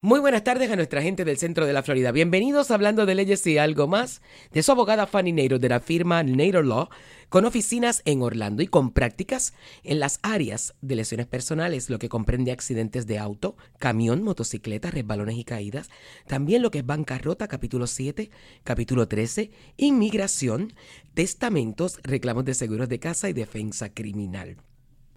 [0.00, 2.12] Muy buenas tardes a nuestra gente del centro de la Florida.
[2.12, 5.80] Bienvenidos a hablando de leyes y algo más de su abogada Fanny Nader de la
[5.80, 6.88] firma Nader Law,
[7.28, 12.08] con oficinas en Orlando y con prácticas en las áreas de lesiones personales, lo que
[12.08, 15.90] comprende accidentes de auto, camión, motocicleta, resbalones y caídas,
[16.28, 18.30] también lo que es bancarrota, capítulo 7,
[18.62, 20.74] capítulo 13, inmigración,
[21.14, 24.58] testamentos, reclamos de seguros de casa y defensa criminal.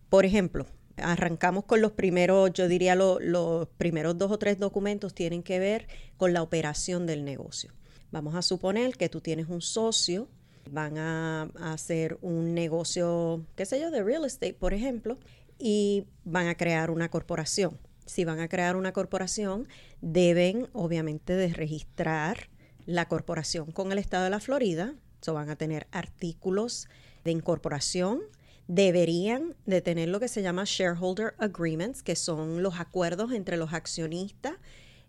[0.09, 5.43] Por ejemplo, arrancamos con los primeros, yo diría los primeros dos o tres documentos tienen
[5.43, 7.73] que ver con la operación del negocio.
[8.13, 10.29] Vamos a suponer que tú tienes un socio
[10.71, 15.19] van a, hacer un negocio, qué sé yo, de real estate, por ejemplo,
[15.59, 17.79] y van a crear una corporación.
[18.07, 19.69] Si van a crear una corporación,
[20.01, 22.49] deben obviamente de registrar
[22.87, 24.95] la corporación con el estado de la Florida.
[25.21, 26.89] So van a tener artículos
[27.25, 28.21] de incorporación.
[28.67, 33.73] Deberían de tener lo que se llama shareholder agreements, que son los acuerdos entre los
[33.73, 34.55] accionistas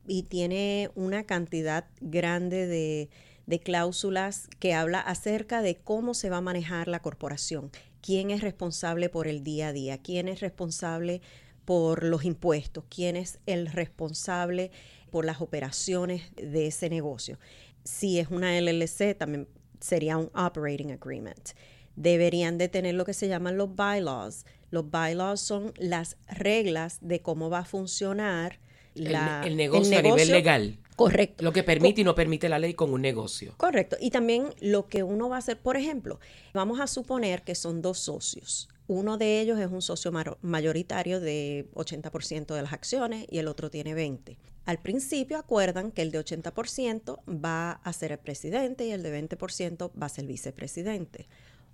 [0.07, 3.09] y tiene una cantidad grande de,
[3.46, 7.72] de cláusulas que habla acerca de cómo se va a manejar la corporación,
[8.02, 11.22] quién es responsable por el día a día, quién es responsable
[11.66, 14.72] por los impuestos, quién es el responsable
[15.09, 17.38] por las operaciones de ese negocio.
[17.84, 19.47] Si es una LLC, también
[19.80, 21.50] sería un operating agreement.
[21.96, 24.46] Deberían de tener lo que se llaman los bylaws.
[24.69, 28.59] Los bylaws son las reglas de cómo va a funcionar
[28.96, 30.78] el, negocio a nivel legal.
[31.03, 31.44] Correcto.
[31.44, 33.53] Lo que permite y no permite la ley con un negocio.
[33.57, 33.97] Correcto.
[34.00, 36.19] Y también lo que uno va a hacer, por ejemplo,
[36.53, 38.69] vamos a suponer que son dos socios.
[38.88, 43.69] Uno de ellos es un socio mayoritario de 80% de las acciones y el otro
[43.69, 44.38] tiene 20%.
[44.66, 49.28] Al principio acuerdan que el de 80% va a ser el presidente y el de
[49.28, 51.28] 20% va a ser el vicepresidente.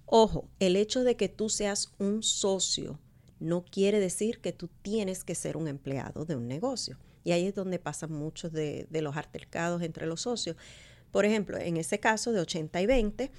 [0.05, 2.97] Ojo, el hecho de que tú seas un socio
[3.39, 6.97] no quiere decir que tú tienes que ser un empleado de un negocio.
[7.27, 10.55] Y ahí es donde pasan muchos de, los altercados entre los socios.
[11.11, 13.31] Por ejemplo, en ese caso de 80 y 20,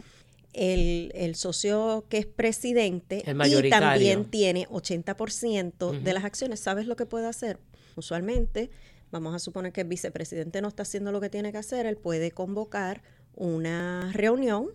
[0.53, 7.06] el, socio que es presidente y también tiene 80% de las acciones, ¿sabes lo que
[7.06, 7.60] puede hacer?
[7.97, 8.69] Usualmente,
[9.10, 11.97] vamos a suponer que el vicepresidente no está haciendo lo que tiene que hacer, él
[11.97, 13.03] puede convocar
[13.37, 14.69] una reunión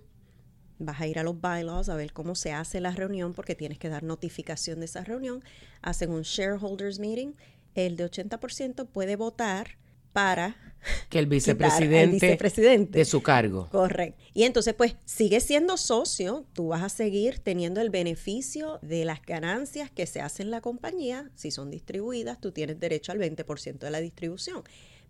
[0.80, 3.78] vas a ir a los bylaws a ver cómo se hace la reunión porque tienes
[3.78, 5.44] que dar notificación de esa reunión.
[5.82, 7.34] Hacen un shareholders meeting
[7.76, 9.78] el de 80% puede votar
[10.14, 10.56] para
[11.10, 12.38] que el vicepresidente,
[12.98, 13.68] de su cargo.
[13.72, 14.22] Correcto.
[14.34, 19.22] Y entonces, pues, sigue siendo socio, tú vas a seguir teniendo el beneficio de las
[19.22, 23.80] ganancias que se hacen en la compañía, si son distribuidas, tú tienes derecho al 20%
[23.80, 24.64] de la distribución,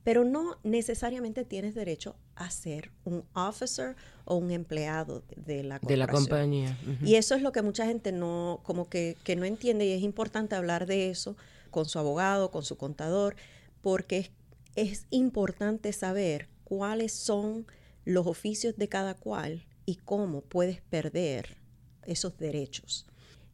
[0.03, 3.95] pero no necesariamente tienes derecho a ser un officer
[4.25, 6.77] o un empleado de la, de la compañía.
[7.03, 10.03] Y eso es lo que mucha gente no, como que, que no entiende y es
[10.03, 11.35] importante hablar de eso
[11.73, 13.35] con su abogado, con su contador,
[13.81, 14.31] porque
[14.75, 17.67] es, importante saber cuáles son
[18.05, 21.57] los oficios de cada cual y cómo puedes perder
[22.05, 23.05] esos derechos.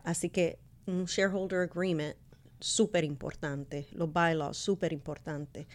[0.04, 2.16] Así que un shareholder agreement,
[2.60, 5.68] súper importante, los bylaws, súper importante.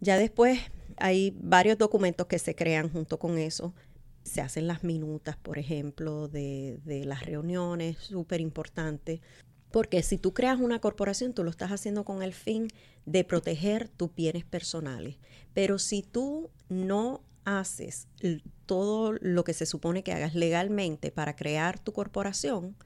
[0.00, 0.60] Ya después
[0.98, 3.74] hay varios documentos que se crean junto con eso,
[4.22, 9.20] Se hacen las minutas, por ejemplo, de, de las reuniones, súper importante.
[9.74, 12.68] Porque si tú creas una corporación, tú lo estás haciendo con el fin
[13.06, 15.16] de proteger tus bienes personales.
[15.52, 18.06] Pero si tú no haces
[18.66, 22.76] todo lo que se supone que hagas legalmente para crear tu corporación,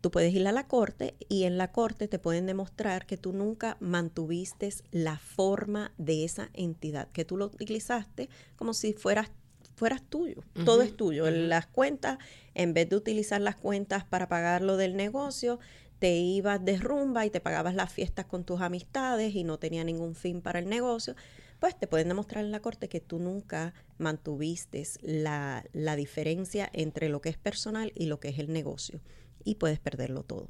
[0.00, 3.34] tú puedes ir a la corte y en la corte te pueden demostrar que tú
[3.34, 9.30] nunca mantuviste la forma de esa entidad, que tú lo utilizaste como si fueras
[9.78, 11.30] fueras tuyo, todo es tuyo.
[11.30, 12.18] Las cuentas,
[12.54, 15.60] en vez de utilizar las cuentas para pagar lo del negocio,
[15.98, 19.84] te ibas de rumba y te pagabas las fiestas con tus amistades y no tenía
[19.84, 21.14] ningún fin para el negocio
[21.58, 27.08] pues te pueden demostrar en la corte que tú nunca mantuviste la, la diferencia entre
[27.08, 29.00] lo que es personal y lo que es el negocio
[29.44, 30.48] y puedes perderlo todo.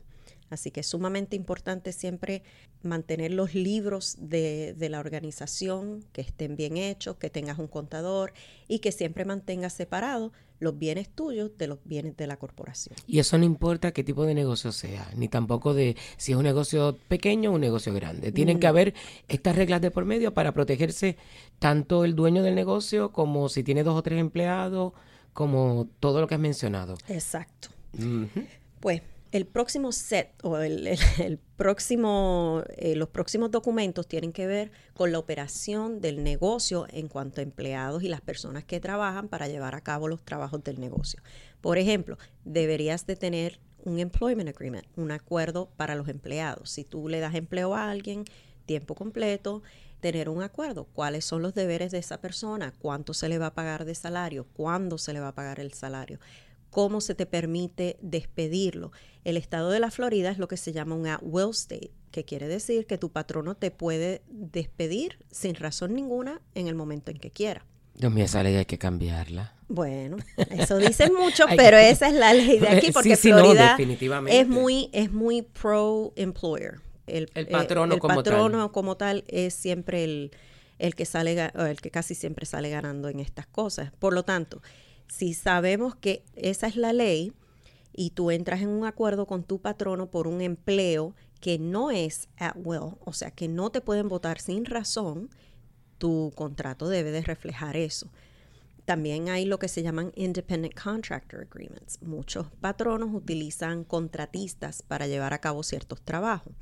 [0.51, 2.43] Así que es sumamente importante siempre
[2.83, 8.33] mantener los libros de, de, la organización, que estén bien hechos, que tengas un contador
[8.67, 12.97] y que siempre mantengas separados los bienes tuyos de los bienes de la corporación.
[13.07, 16.45] Y eso no importa qué tipo de negocio sea, ni tampoco de si es un
[16.45, 18.33] negocio pequeño o un negocio grande.
[18.33, 18.95] Tienen que haber
[19.29, 21.17] estas reglas de por medio para protegerse
[21.59, 24.93] tanto el dueño del negocio como si tiene dos o tres empleados,
[25.33, 26.97] como todo lo que has mencionado.
[27.09, 27.69] Exacto.
[28.81, 29.03] Pues
[29.33, 35.19] el próximo set o el, próximo, eh, los próximos documentos tienen que ver con la
[35.19, 39.81] operación del negocio en cuanto a empleados y las personas que trabajan para llevar a
[39.81, 41.23] cabo los trabajos del negocio.
[41.61, 46.71] Por ejemplo, deberías de tener un employment agreement, un acuerdo para los empleados.
[46.71, 48.25] Si tú le das empleo a alguien
[48.67, 49.63] tiempo completo,
[50.01, 53.55] tener un acuerdo, cuáles son los deberes de esa persona, cuánto se le va a
[53.55, 56.21] pagar de salario, cuándo se le va a pagar el salario
[56.71, 58.93] cómo se te permite despedirlo.
[59.25, 62.49] El estado de la Florida es lo que se llama un at-will state, que quiere
[62.49, 67.31] decir que tu patrono te puede despedir sin razón ninguna en el momento en que
[67.31, 67.65] quiera.
[67.95, 69.55] Dios mío, esa ley hay que cambiarla.
[69.69, 70.17] Bueno,
[70.51, 73.77] eso dicen mucho, pero esa es la ley de aquí porque Florida
[74.29, 76.81] es muy es muy pro employer.
[77.07, 78.71] El, el patrono, el como, patrono tal.
[78.71, 80.31] como tal es siempre el,
[80.79, 83.93] el que sale el que casi siempre sale ganando en estas cosas.
[83.99, 84.63] Por lo tanto,
[85.09, 87.33] si sabemos que esa es la ley
[87.93, 92.29] y tú entras en un acuerdo con tu patrono por un empleo que no es
[92.37, 95.31] at will, o sea, que no te pueden votar sin razón,
[95.99, 98.11] tu contrato debe de reflejar eso.
[98.85, 102.01] También hay lo que se llaman Independent Contractor Agreements.
[102.01, 106.55] Muchos patronos utilizan contratistas para llevar a cabo ciertos trabajos.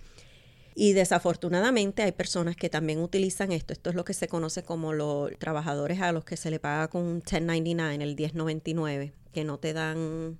[0.78, 3.72] Y desafortunadamente hay personas que también utilizan esto.
[3.72, 6.88] Esto es lo que se conoce como los trabajadores a los que se le paga
[6.88, 10.38] con un 1099, el 1099, que no te dan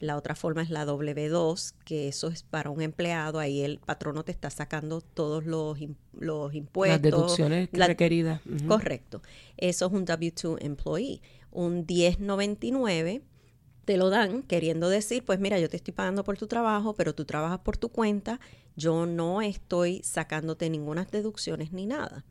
[0.00, 3.38] la otra forma es la W2, que eso es para un empleado.
[3.38, 5.78] Ahí el patrono te está sacando todos los,
[6.18, 7.00] los impuestos.
[7.00, 8.40] Las deducciones requeridas.
[8.66, 9.22] Correcto.
[9.56, 11.22] Eso es un W2 employee.
[11.52, 13.22] Un 1099
[13.86, 17.14] te lo dan queriendo decir, pues mira, yo te estoy pagando por tu trabajo, pero
[17.14, 18.40] tú trabajas por tu cuenta,
[18.74, 22.24] yo no estoy sacándote ninguna deducciones ni nada.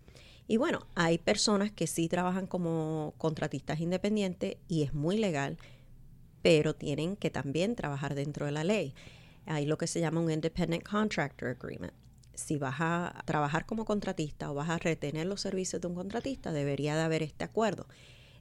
[0.48, 5.58] Y bueno, hay personas que sí trabajan como contratistas independientes y es muy legal,
[6.42, 8.94] pero tienen que también trabajar dentro de la ley.
[9.46, 11.94] Hay lo que se llama un Independent Contractor Agreement.
[12.34, 16.52] Si vas a trabajar como contratista o vas a retener los servicios de un contratista,
[16.52, 17.88] debería de haber este acuerdo.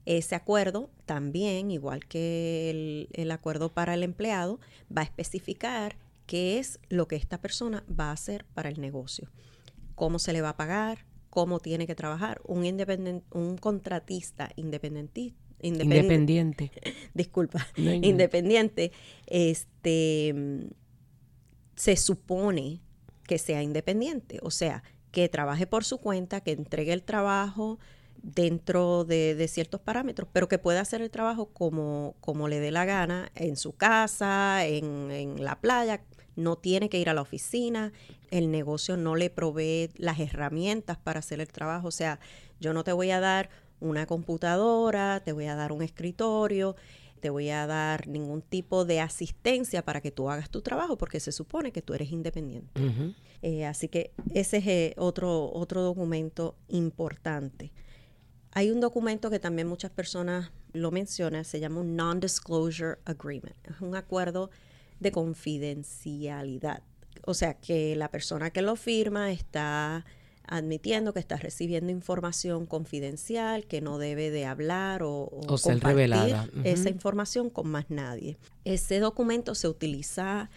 [0.06, 4.60] Ese acuerdo también, igual que el, acuerdo para el empleado,
[4.96, 5.96] va a especificar
[6.26, 9.30] qué es lo que esta persona va a hacer para el negocio,
[9.94, 12.40] cómo se le va a pagar, cómo tiene que trabajar.
[12.44, 16.70] Un, un contratista independiente independiente.
[17.14, 18.92] Disculpa, independiente,
[19.26, 20.34] este
[21.74, 22.80] se supone
[23.26, 27.78] que sea independiente, o sea, que trabaje por su cuenta, que entregue el trabajo
[28.24, 32.84] dentro de, ciertos parámetros, pero que pueda hacer el trabajo como, como le dé la
[32.84, 36.02] gana, en su casa, en, en la playa,
[36.36, 37.92] no tiene que ir a la oficina,
[38.30, 42.18] el negocio no le provee las herramientas para hacer el trabajo, o sea,
[42.60, 43.50] yo no te voy a dar
[43.80, 46.76] una computadora, te voy a dar un escritorio,
[47.20, 51.20] te voy a dar ningún tipo de asistencia para que tú hagas tu trabajo, porque
[51.20, 52.80] se supone que tú eres independiente.
[53.42, 57.72] Eh, así que ese es eh, otro, otro documento importante.
[58.54, 63.56] Hay un documento que también muchas personas lo mencionan, se llama un Non-Disclosure Agreement.
[63.64, 64.50] Es un acuerdo
[65.00, 66.82] de confidencialidad.
[67.26, 70.04] O sea, que la persona que lo firma está
[70.46, 76.48] admitiendo que está recibiendo información confidencial, que no debe de hablar o, o, ser revelada.
[76.64, 78.36] esa información con más nadie.
[78.64, 80.50] Ese documento se utiliza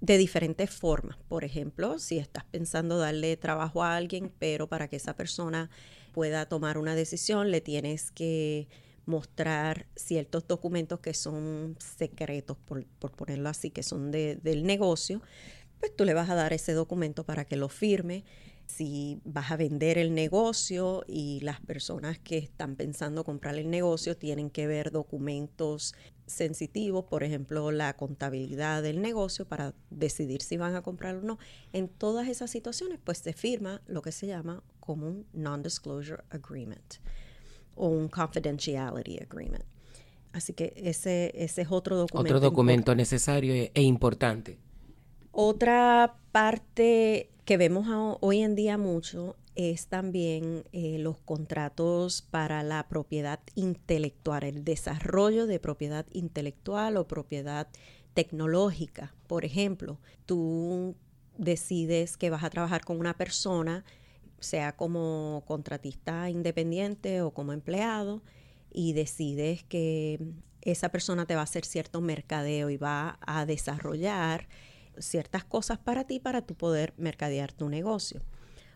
[0.00, 1.16] de diferentes formas.
[1.28, 5.70] Por ejemplo, si estás pensando darle trabajo a alguien, pero para que esa persona
[6.12, 8.68] pueda tomar una decisión, le tienes que
[9.06, 15.22] mostrar ciertos documentos que son secretos, por, ponerlo así, que son del negocio,
[15.80, 18.24] pues tú le vas a dar ese documento para que lo firme.
[18.66, 24.16] Si vas a vender el negocio y las personas que están pensando comprar el negocio
[24.16, 25.94] tienen que ver documentos
[26.26, 31.38] sensitivos, por ejemplo, la contabilidad del negocio para decidir si van a comprar o no.
[31.72, 36.98] En todas esas situaciones, pues se firma lo que se llama como un non-disclosure agreement
[37.76, 39.64] o un confidentiality agreement.
[40.32, 42.36] Así que ese, ese es otro documento.
[42.36, 44.58] Otro documento necesario e, e importante.
[45.30, 47.86] Otra parte que vemos
[48.20, 55.46] hoy en día mucho es también eh, los contratos para la propiedad intelectual, el desarrollo
[55.46, 57.68] de propiedad intelectual o propiedad
[58.14, 59.14] tecnológica.
[59.26, 60.96] Por ejemplo, tú
[61.36, 63.84] decides que vas a trabajar con una persona
[64.42, 68.22] sea como contratista independiente o como empleado,
[68.70, 70.18] y decides que
[70.62, 74.48] esa persona te va a hacer cierto mercadeo y va a desarrollar
[74.98, 78.22] ciertas cosas para ti para tu poder mercadear tu negocio.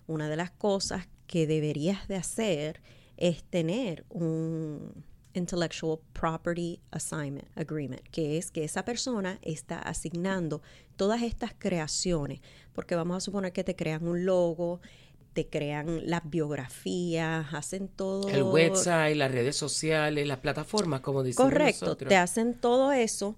[0.06, 2.82] Una de las cosas que deberías de hacer
[3.16, 5.04] es tener un
[5.36, 10.62] Intellectual Property Assignment Agreement, que es que esa persona está asignando
[10.96, 12.40] todas estas creaciones,
[12.72, 14.80] porque vamos a suponer que te crean un logo,
[15.36, 18.30] te crean las biografías, hacen todo.
[18.30, 23.36] El website, las redes sociales, las plataformas, como dicen Correcto, te hacen todo eso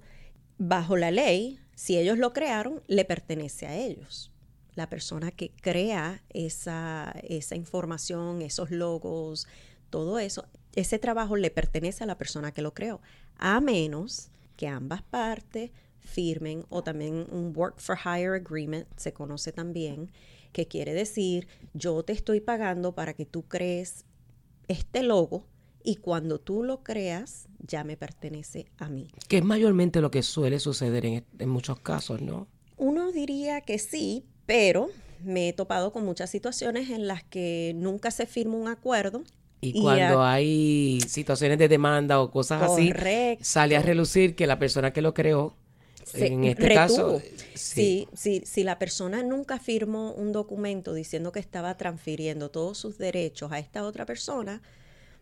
[0.59, 1.59] bajo la ley.
[1.75, 4.31] Si ellos lo crearon, le pertenece a ellos.
[4.77, 9.49] La persona que crea esa, esa información, esos logos,
[9.91, 13.01] todo eso, ese trabajo le pertenece a la persona que lo creó,
[13.39, 19.51] a menos que ambas partes firmen o también un work for hire agreement, se conoce
[19.51, 20.13] también,
[20.53, 24.05] que quiere decir yo te estoy pagando para que tú crees
[24.69, 25.45] este logo
[25.83, 29.09] y cuando tú lo creas ya me pertenece a mí.
[29.29, 32.47] Que es mayormente lo que suele suceder en, muchos casos, ¿no?
[32.77, 34.91] Uno diría que sí, pero
[35.25, 39.23] me he topado con muchas situaciones en las que nunca se firma un acuerdo.
[39.61, 42.93] Y, cuando hay situaciones de demanda o cosas así,
[43.41, 45.57] sale a relucir que la persona que lo creó
[46.15, 47.21] en este caso,
[47.55, 48.09] sí.
[48.15, 53.53] Si, si, la persona nunca firmó un documento diciendo que estaba transfiriendo todos sus derechos
[53.53, 54.63] a esta otra persona,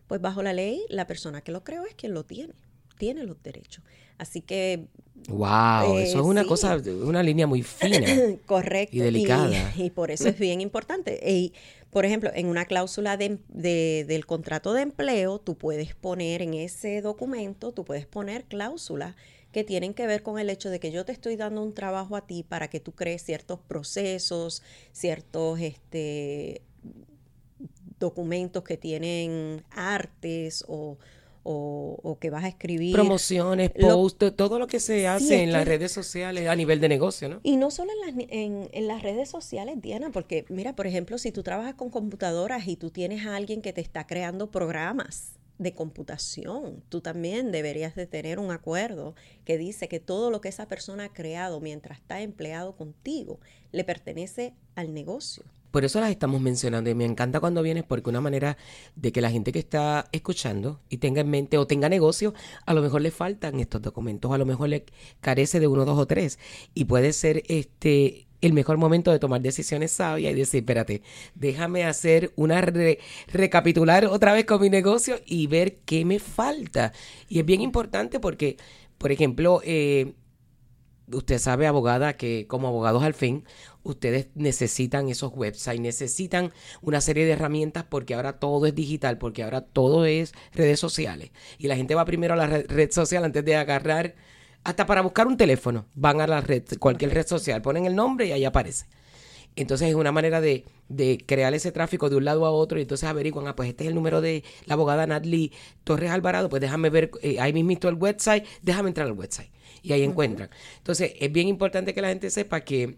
[0.07, 2.55] pues bajo la ley, la persona que lo creó es quien lo tiene,
[2.99, 3.85] tiene los derechos.
[4.19, 4.87] Así que...
[5.29, 5.99] ¡Wow!
[5.99, 8.07] eso es una eh, cosa, una línea muy fina.
[8.47, 8.97] Correcto.
[8.97, 9.73] Y delicada.
[9.77, 11.21] Y, por eso es bien importante.
[11.27, 11.53] Y,
[11.91, 17.01] por ejemplo, en una cláusula de, del contrato de empleo, tú puedes poner en ese
[17.01, 19.17] documento, tú puedes poner cláusulas
[19.57, 22.15] que tienen que ver con el hecho de que yo te estoy dando un trabajo
[22.15, 26.61] a ti para que tú crees ciertos procesos, ciertos este,
[27.99, 30.99] documentos que tienen artes o,
[32.21, 32.93] que vas a escribir.
[32.93, 37.31] Promociones, posts, todo lo que se hace en las redes sociales a nivel de negocio,
[37.31, 37.41] ¿no?
[37.43, 41.17] Y no solo en las, en, en las redes sociales, Diana, porque mira, por ejemplo,
[41.17, 45.36] si tú trabajas con computadoras y tú tienes a alguien que te está creando programas,
[45.59, 46.83] de computación.
[46.89, 51.05] Tú también deberías de tener un acuerdo que dice que todo lo que esa persona
[51.05, 53.41] ha creado mientras está empleado contigo
[53.73, 55.45] le pertenece al negocio.
[55.71, 58.57] Por eso las estamos mencionando y me encanta cuando vienes porque una manera
[58.95, 62.33] de que la gente que está escuchando y tenga en mente o tenga negocio,
[62.65, 64.87] a lo mejor le faltan estos documentos, a lo mejor le
[65.21, 66.39] carece de uno, dos o tres
[66.73, 71.03] y puede ser este el mejor momento de tomar decisiones sabias y decir, espérate,
[71.35, 76.93] déjame hacer una recapitular otra vez con mi negocio y ver qué me falta.
[77.29, 78.57] Y es bien importante porque,
[78.99, 80.15] por ejemplo, eh,
[81.13, 83.45] usted sabe, abogada, que como abogados al fin,
[83.83, 89.43] ustedes necesitan esos websites, necesitan una serie de herramientas porque ahora todo es digital, porque
[89.43, 91.31] ahora todo es redes sociales.
[91.59, 94.15] Y la gente va primero a la red social antes de agarrar
[94.67, 98.27] hasta para buscar un teléfono, van a la red, cualquier red social, ponen el nombre
[98.27, 98.87] y ahí aparece.
[99.55, 100.65] Entonces es una manera de,
[101.25, 103.89] crear ese tráfico de un lado a otro y entonces averiguan, ah, pues este es
[103.89, 105.53] el número de la abogada Natalie
[105.85, 109.51] Torres Alvarado, pues déjame ver, eh, ahí mismito el website, déjame entrar al website.
[109.83, 110.51] Y ahí encuentran.
[110.79, 112.97] Entonces es bien importante que la gente sepa que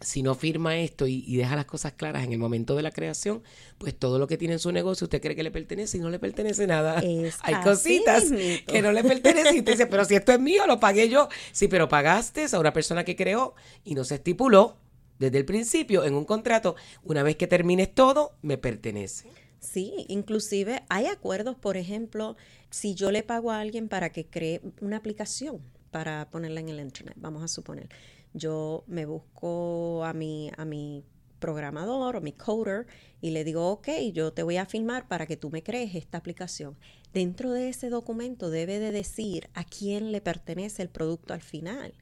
[0.00, 3.42] si no firma esto y, deja las cosas claras en el momento de la creación,
[3.78, 6.10] pues todo lo que tiene en su negocio usted cree que le pertenece y no
[6.10, 7.02] le pertenece nada.
[7.42, 8.24] Hay cositas
[8.66, 11.28] que no le pertenecen y usted dice, pero si esto es mío, lo pagué yo.
[11.52, 14.76] Sí, pero pagaste a una persona que creó y no se estipuló
[15.18, 19.30] desde el principio en un contrato, una vez que termines todo, me pertenece.
[19.60, 22.36] Sí, inclusive hay acuerdos, por ejemplo,
[22.68, 26.80] si yo le pago a alguien para que cree una aplicación para ponerla en el
[26.80, 27.88] internet, vamos a suponer
[28.34, 31.04] yo me busco a mi, a mi
[31.38, 32.86] programador o mi coder
[33.20, 36.18] y le digo, ok, yo te voy a filmar para que tú me crees esta
[36.18, 36.76] aplicación.
[37.12, 41.94] dentro de ese documento debe de decir a quién le pertenece el producto al final.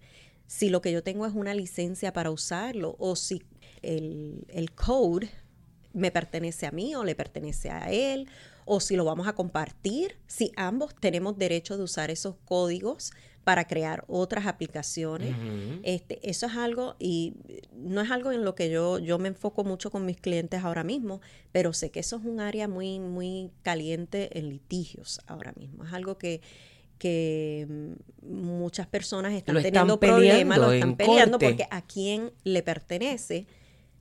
[0.46, 3.42] Si lo que yo tengo es una licencia para usarlo o si
[3.82, 5.28] el, el code
[5.92, 8.28] me pertenece a mí o le pertenece a él
[8.64, 13.12] o si lo vamos a compartir, si ambos tenemos derecho de usar esos códigos
[13.44, 15.34] para crear otras aplicaciones.
[15.82, 17.34] este, eso es algo, y
[17.74, 20.84] no es algo en lo que yo, yo me enfoco mucho con mis clientes ahora
[20.84, 21.20] mismo,
[21.50, 25.84] pero sé que eso es un área muy, muy caliente en litigios ahora mismo.
[25.84, 26.40] Es algo que,
[26.98, 33.46] que mm, muchas personas están, teniendo problemas, lo están peleando porque a quién le pertenece.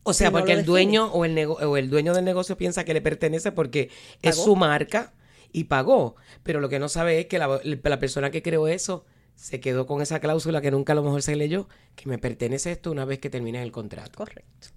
[0.03, 3.01] O sea, porque el dueño o el, o el dueño del negocio piensa que le
[3.01, 3.89] pertenece porque
[4.21, 5.13] es su marca
[5.51, 6.15] y pagó.
[6.43, 9.85] Pero lo que no sabe es que la, la persona que creó eso se quedó
[9.87, 13.05] con esa cláusula que nunca a lo mejor se leyó, que me pertenece esto una
[13.05, 14.11] vez que termine el contrato.
[14.17, 14.67] Correcto.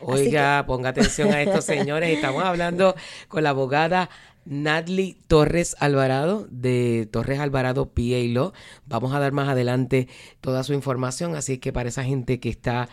[0.00, 2.14] Oiga, ponga atención a estos señores.
[2.14, 2.94] Estamos hablando
[3.28, 4.10] con la abogada
[4.44, 8.52] Nadly Torres Alvarado de Torres Alvarado PA.
[8.86, 10.08] Vamos a dar más adelante
[10.40, 12.88] toda su información, así que para esa gente que está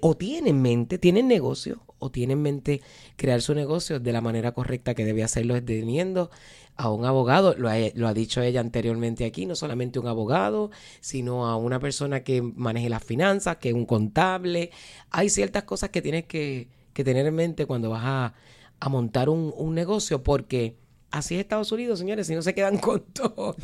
[0.00, 2.80] o tiene en mente, tiene negocio o tiene en mente
[3.16, 6.30] crear su negocio de la manera correcta que debe hacerlo es teniendo
[6.76, 11.56] a un abogado, lo ha, dicho ella anteriormente aquí, no solamente un abogado, sino a
[11.56, 14.70] una persona que maneje las finanzas, que es un contable.
[15.10, 19.74] Hay ciertas cosas que tienes que, tener en mente cuando vas a, montar un, un,
[19.74, 20.76] negocio, porque
[21.10, 23.54] así es Estados Unidos, señores, si no se quedan con todo.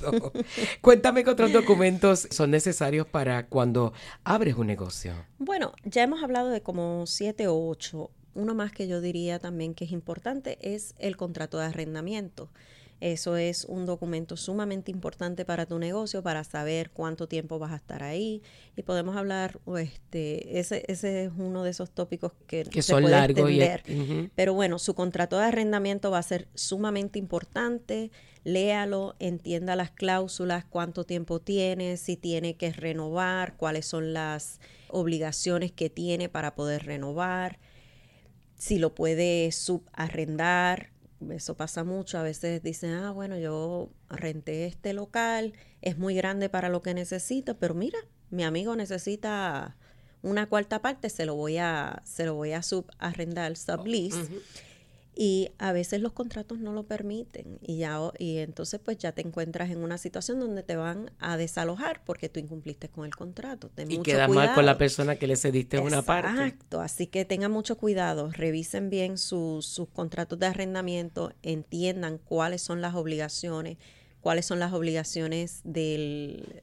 [0.81, 3.93] Cuéntame qué otros documentos son necesarios para cuando
[4.25, 5.15] abres un negocio.
[5.39, 8.11] Bueno, ya hemos hablado de como siete o ocho.
[8.35, 12.51] Uno más que yo diría también que es importante es el contrato de arrendamiento.
[13.01, 17.77] Eso es un documento sumamente importante para tu negocio, para saber cuánto tiempo vas a
[17.77, 18.43] estar ahí.
[18.75, 23.51] Y podemos hablar, este, ese, ese es uno de esos tópicos que, que son largos.
[24.35, 28.11] Pero bueno, su contrato de arrendamiento va a ser sumamente importante.
[28.45, 35.73] Léalo, entienda las cláusulas, cuánto tiempo tiene, si tiene que renovar, cuáles son las obligaciones
[35.73, 37.59] que tiene para poder renovar,
[38.55, 40.91] si lo puede subarrendar,
[41.31, 42.19] eso pasa mucho.
[42.19, 46.95] A veces dicen, ah, bueno, yo renté este local, es muy grande para lo que
[46.95, 47.99] necesito, pero mira,
[48.31, 49.77] mi amigo necesita
[50.23, 54.29] una cuarta parte, se lo voy a, se lo voy a subarrendar, sublease.
[55.19, 59.23] Y a veces los contratos no lo permiten y ya y entonces pues ya te
[59.23, 63.71] encuentras en una situación donde te van a desalojar porque tú incumpliste con el contrato.
[63.89, 66.29] y queda mal con la persona que le cediste una parte.
[66.29, 72.83] Exacto, así que tengan mucho cuidado, revisen bien sus contratos de arrendamiento, entiendan cuáles son
[72.83, 73.79] las obligaciones,
[74.21, 76.63] cuáles son las obligaciones del,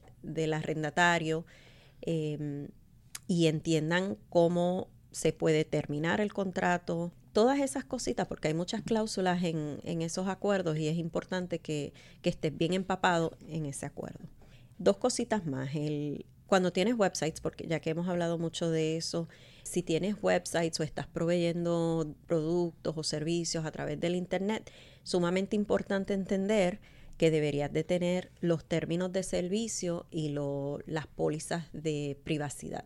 [0.52, 1.44] arrendatario
[2.02, 2.68] em,
[3.26, 9.42] y entiendan cómo se puede terminar el contrato, todas esas cositas, porque hay muchas cláusulas
[9.42, 11.92] en, esos acuerdos y es importante que,
[12.22, 14.20] estés bien empapado en ese acuerdo.
[14.78, 15.74] Dos cositas más.
[15.74, 19.28] El, cuando tienes websites, porque ya que hemos hablado mucho de eso,
[19.64, 24.70] si tienes websites o estás proveyendo productos o servicios a través del Internet,
[25.02, 26.80] sumamente importante entender
[27.18, 30.34] que deberías de tener los términos de servicio y
[30.86, 32.84] las pólizas de privacidad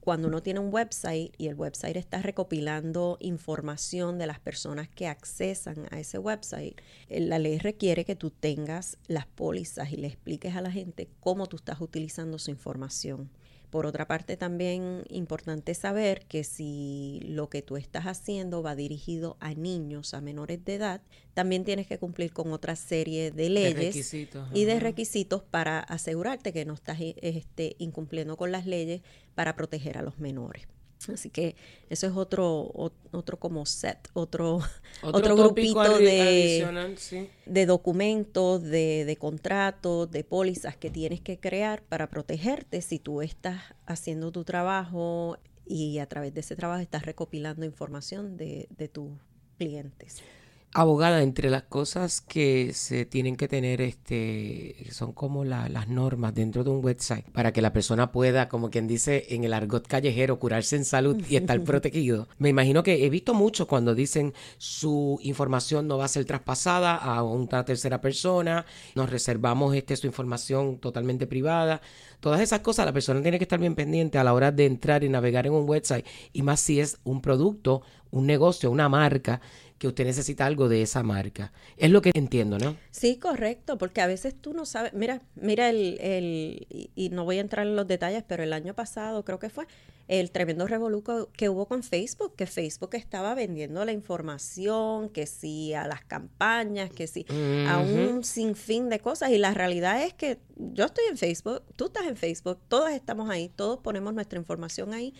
[0.00, 5.06] cuando uno tiene un website y el website está recopilando información de las personas que
[5.06, 10.06] accesan a ese website, eh, la ley requiere que tú tengas las pólizas y le
[10.06, 13.30] expliques a la gente cómo tú estás utilizando su información.
[13.70, 19.36] Por otra parte, también importante saber que si lo que tú estás haciendo va dirigido
[19.38, 21.02] a niños, a menores de edad,
[21.34, 24.14] también tienes que cumplir con otra serie de leyes
[24.52, 29.02] y de requisitos para asegurarte que no estás este, incumpliendo con las leyes
[29.36, 30.66] para proteger a los menores.
[31.08, 31.56] Así que
[31.88, 32.70] eso es otro,
[33.10, 34.60] otro como set, otro,
[35.02, 36.66] otro, grupito de,
[37.46, 43.22] de documentos, de, de contratos, de pólizas que tienes que crear para protegerte si tú
[43.22, 48.88] estás haciendo tu trabajo y a través de ese trabajo estás recopilando información de, de
[48.88, 49.10] tus
[49.56, 50.22] clientes.
[50.72, 56.62] Abogada, entre las cosas que se tienen que tener, este, son como las normas dentro
[56.62, 60.38] de un website para que la persona pueda, como quien dice en el argot callejero,
[60.38, 62.28] curarse en salud y estar protegido.
[62.38, 66.94] Me imagino que he visto mucho cuando dicen su información no va a ser traspasada
[66.94, 71.80] a una tercera persona, nos reservamos este, su información totalmente privada.
[72.20, 75.02] Todas esas cosas la persona tiene que estar bien pendiente a la hora de entrar
[75.04, 79.40] y navegar en un website y más si es un producto un negocio, una marca,
[79.78, 81.52] que usted necesita algo de esa marca.
[81.78, 82.76] Es lo que entiendo, ¿no?
[82.90, 87.38] Sí, correcto, porque a veces tú no sabes, mira, mira el, el y, no voy
[87.38, 89.66] a entrar en los detalles, pero el año pasado creo que fue
[90.06, 95.72] el tremendo revoluco que hubo con Facebook, que Facebook estaba vendiendo la información, que sí
[95.72, 97.24] a las campañas, que sí
[97.66, 99.30] a un sinfín de cosas.
[99.30, 103.30] Y la realidad es que yo estoy en Facebook, tú estás en Facebook, todos estamos
[103.30, 105.14] ahí, todos ponemos nuestra información ahí.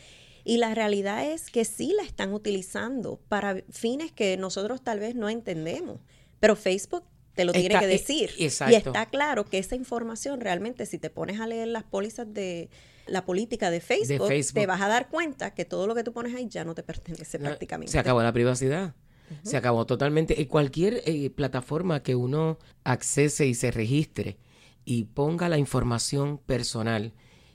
[0.44, 5.14] Y la realidad es que sí la están utilizando para fines que nosotros tal vez
[5.14, 6.00] no entendemos,
[6.38, 8.31] pero Facebook te lo tiene que eh, decir.
[8.38, 12.70] Y está claro que esa información realmente, si te pones a leer las pólizas de
[13.07, 16.35] la política de Facebook, te vas a dar cuenta que todo lo que tú pones
[16.35, 17.92] ahí ya no te pertenece prácticamente.
[17.92, 18.94] Se acabó la privacidad.
[19.42, 20.35] Se acabó totalmente.
[20.40, 24.38] Y cualquier eh, plataforma que uno accese y se registre
[24.85, 27.12] y ponga la información personal,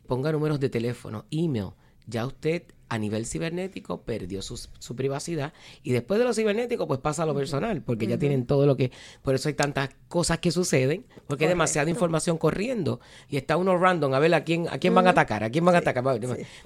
[0.07, 1.71] ponga números de teléfono, email,
[2.07, 6.99] ya usted a nivel cibernético perdió su, su, privacidad y después de lo cibernético pues
[6.99, 8.91] pasa a lo personal porque ya tienen todo lo que
[9.23, 13.77] por eso hay tantas cosas que suceden porque hay demasiada información corriendo y está uno
[13.77, 16.03] random a ver a quién a quién van a atacar a quién van a atacar.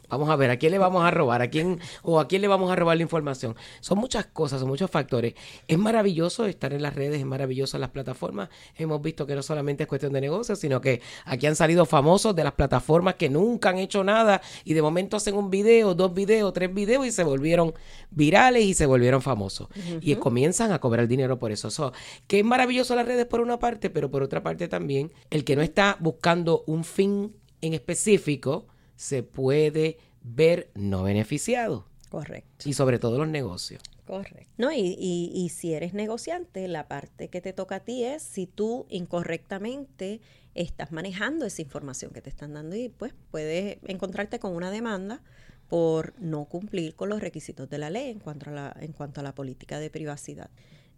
[0.09, 2.49] Vamos a ver a quién le vamos a robar a quién o a quién le
[2.49, 5.35] vamos a robar la información son muchas cosas son muchos factores.
[5.67, 8.49] Es maravilloso estar en las redes es maravilloso en las plataformas.
[8.75, 12.35] Hemos visto que no solamente es cuestión de negocios sino que aquí han salido famosos
[12.35, 16.08] de las plataformas que nunca han hecho nada y de momento hacen un video dos
[16.13, 17.73] videos, tres videos y se volvieron
[18.11, 19.67] virales y se volvieron famosos.
[20.01, 21.93] Y comienzan a cobrar dinero por eso.
[22.27, 25.55] que es maravilloso las redes por una parte, pero por otra parte también, el que
[25.55, 31.85] no está buscando un fin en específico se puede ver no beneficiado.
[32.09, 32.67] Correcto.
[32.67, 33.81] Y sobre todo los negocios.
[34.05, 34.51] Correcto.
[34.57, 38.23] No, y, y, y, si eres negociante, la parte que te toca a ti es
[38.23, 40.19] si tú incorrectamente
[40.55, 45.21] estás manejando esa información que te están dando y pues puedes encontrarte con una demanda
[45.69, 49.21] por no cumplir con los requisitos de la ley en cuanto a la, en cuanto
[49.21, 50.49] a la política de privacidad.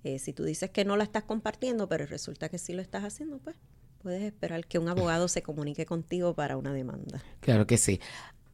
[0.04, 3.04] Eh, si tú dices que no la estás compartiendo, pero resulta que sí lo estás
[3.04, 3.56] haciendo, pues
[4.02, 7.22] puedes esperar que un abogado se comunique contigo para una demanda.
[7.42, 8.00] Claro que sí.